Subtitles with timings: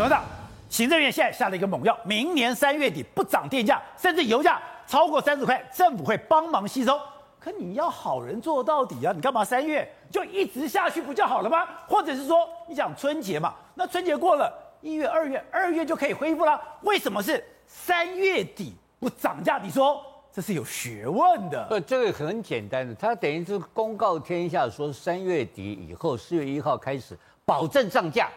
[0.00, 0.24] 董事长，
[0.70, 6.98] 行政院现在下了一个猛药，明年三月底不涨电价，甚至油价超过三十块，政府会帮忙吸收。
[7.38, 11.68] 可你要好人做到底啊，你干嘛三月就一直下去不就好了吗？
[11.86, 14.50] 或者是说你讲春节嘛，那春节过了，
[14.80, 19.58] 一月、二月、二月就可以恢复了，为什么是三月底不涨价？
[19.58, 20.02] 你说
[20.32, 21.66] 这是有学问的。
[21.68, 27.18] 不，这个很简单的，他等于是公告天下说三月底以后，四月一号开始。
[27.42, 28.28] 保证涨价，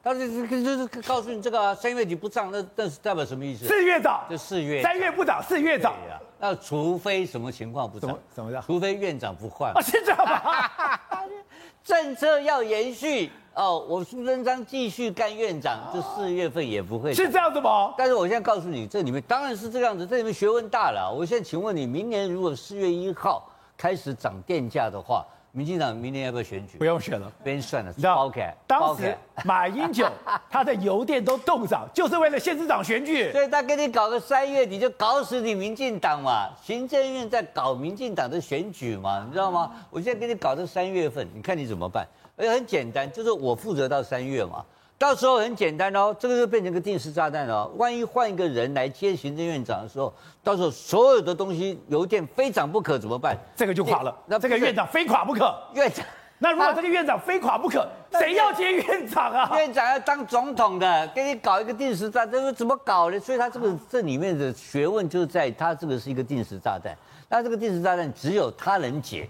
[0.00, 3.66] 他是就是告诉你这个啊，三月底不涨，那那是代表什么意思？
[3.66, 5.92] 四月涨，就四月，三月不涨，四月涨。
[6.38, 8.16] 那除非什么情况不涨？
[8.32, 8.62] 怎么的？
[8.64, 9.72] 除非院长不换。
[9.72, 11.00] 啊，是这样吗？
[11.82, 17.12] 政策要延续哦，我苏贞昌继续干院长，这四月份也不会。
[17.12, 17.94] 是这样子吗？
[17.98, 21.12] 但是我现在告诉你，这里面当然是这样子，这里面学问大了。
[21.12, 25.26] 我现在请问你，明年如果四月一号开始涨电价的话？
[25.52, 26.78] 民进党明年要不要选举？
[26.78, 27.92] 不用选了，别算了。
[28.02, 28.54] 包开。
[28.66, 30.08] 当时马英九
[30.48, 33.32] 他的邮电都冻涨，就是为了县市长选举。
[33.32, 36.48] 所以他给你搞个三月底就搞死你民进党嘛。
[36.62, 39.72] 行政院在搞民进党的选举嘛，你知道吗？
[39.90, 42.06] 我现在给你搞到三月份，你看你怎么办？
[42.36, 44.64] 而且很简单，就是我负责到三月嘛。
[45.00, 47.66] 到时候很简单哦，这个就变成个定时炸弹了。
[47.78, 50.12] 万一换一个人来接行政院长的时候，
[50.44, 53.34] 到时候所有的东西油电非涨不可怎么办？
[53.56, 54.14] 这个就垮了。
[54.26, 55.58] 那这个院长非垮不可。
[55.72, 56.04] 院长，
[56.38, 59.50] 那如果这个院长非垮不可，谁要接院长啊？
[59.56, 63.18] 院长要当总统的，给你搞一个定时炸弹，这个怎么搞呢？
[63.18, 66.94] 所以他这个这里面的学问就在他这个是一个定时炸弹。
[67.26, 69.26] 那这个定时炸弹只有他能解。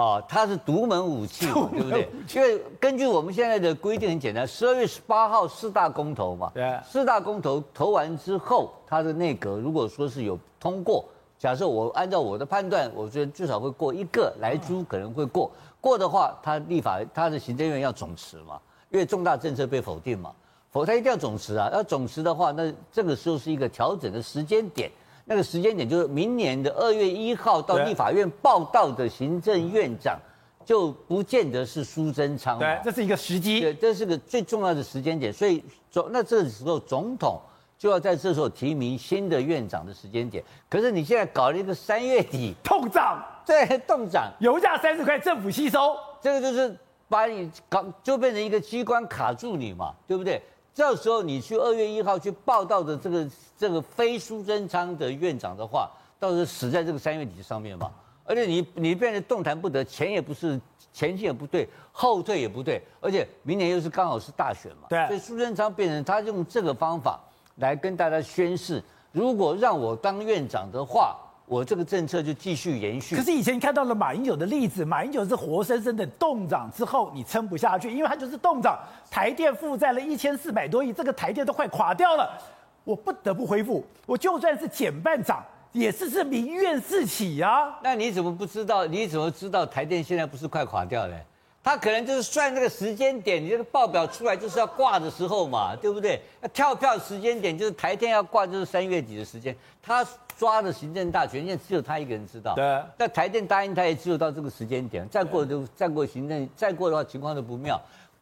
[0.00, 2.08] 哦，它是独门武器嘛，对不对？
[2.34, 11.04] 因为根据我们现在的规定很简单，十二月十八号四大公投嘛，对，四大公投投完之后，他的内阁如果说是有通过，
[11.38, 15.50] 假设我按照我的判断，我觉得至少会过一个，莱猪可能会过，
[15.82, 20.32] 过的话，他立法他的行政院要总辞嘛，因为重大政策被否定嘛，
[20.70, 24.90] 否他一定要总辞啊，要总辞的话，那这个时候是一个调整的时间点。
[25.30, 30.18] 那个时间点就是明年的二月一号到立法院报到的行政院长，
[30.64, 32.58] 就不见得是苏贞昌。
[32.58, 33.60] 对，这是一个时机。
[33.60, 35.32] 对，这是个最重要的时间点。
[35.32, 37.40] 所以总那这时候总统
[37.78, 40.42] 就要在这时候提名新的院长的时间点。
[40.68, 46.76] 可是你现在搞了一个三月底 冻涨，对，冻涨，油价三十块，政府吸收，这个就是
[47.08, 50.42] 把你搞就变成一个机关卡住你嘛，对不对？
[50.74, 57.90] 这时候你去二月一号去报道的这个这个非苏贞昌的院长的话，到时候死在这个三月底上面嘛。
[58.24, 60.60] 而且你你变得动弹不得，前也不是，
[60.92, 64.86] 前进也不对，后退也不对，而且明年又是刚好是大选嘛。
[64.88, 65.06] 对。
[65.08, 67.20] 所以苏贞昌变成他用这个方法
[67.56, 68.82] 来跟大家宣誓，
[69.12, 71.16] 如果让我当院长的话。
[71.50, 73.16] 我这个政策就继续延续。
[73.16, 78.78] 可是以前看到了马英九的例子，马英九是活生生的冻涨之后，你撑不下去，因为他就是冻涨，
[79.10, 82.40] 台电负债了一千四百多亿，这个台电都快垮掉了，
[82.84, 87.76] 我不得不恢复，我就算是减半涨，也是是民怨四起啊。
[87.82, 88.86] 那你怎么不知道？
[88.86, 91.16] 你怎么知道台电现在不是快垮掉了？
[91.62, 96.20] 他可能就是算这个时间点，你这个报表出来就是要挂的时候嘛，对不对？
[96.40, 99.54] 那跳票时间点就是台电要挂，就是三月底的时间。
[99.82, 100.06] 他
[100.38, 102.54] 抓的行政大权，现在只有他一个人知道。
[102.54, 102.82] 对。
[102.96, 107.80] 但台电答应他也只有到这个时间点，再过就再过行政，再过的话情况都不妙。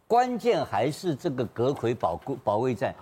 [0.09, 2.93] 关键还是这个阁魁保保卫战。